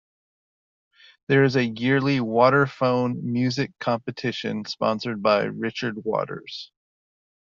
[1.27, 6.71] There is a yearly "Waterphone Music Competition" sponsored by Richard Waters.